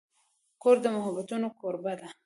کور 0.61 0.77
د 0.83 0.85
محبتونو 0.95 1.47
کوربه 1.59 1.93
دی. 1.99 2.07